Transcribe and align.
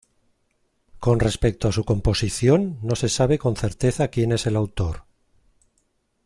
Con 0.99 1.19
respecto 1.19 1.67
a 1.67 1.71
su 1.71 1.85
composición, 1.85 2.79
no 2.81 2.95
se 2.95 3.07
sabe 3.07 3.37
con 3.37 3.55
certeza 3.55 4.07
quien 4.07 4.31
es 4.31 4.47
el 4.47 4.55
autor. 4.55 5.03